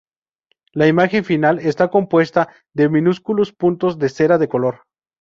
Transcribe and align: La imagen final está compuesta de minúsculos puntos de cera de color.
La 0.73 0.87
imagen 0.87 1.23
final 1.23 1.59
está 1.59 1.89
compuesta 1.89 2.49
de 2.73 2.89
minúsculos 2.89 3.53
puntos 3.53 3.99
de 3.99 4.09
cera 4.09 4.39
de 4.39 4.47
color. 4.49 4.85